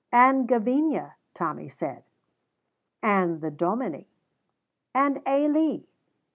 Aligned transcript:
"And 0.11 0.47
Gavinia," 0.47 1.13
Tommy 1.35 1.69
said, 1.69 2.03
"and 3.03 3.39
the 3.39 3.51
Dominie." 3.51 4.09
"And 4.95 5.21
Ailie." 5.27 5.85